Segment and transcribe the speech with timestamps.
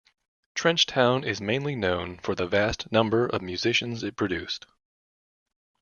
[0.55, 4.65] Trench Town is mainly known for the vast number of musicians it produced.